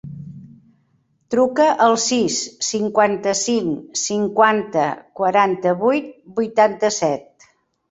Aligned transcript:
Truca 1.35 1.67
al 1.87 1.97
sis, 2.03 2.37
cinquanta-cinc, 2.69 4.01
cinquanta, 4.05 4.89
quaranta-vuit, 5.23 6.11
vuitanta-set. 6.43 7.51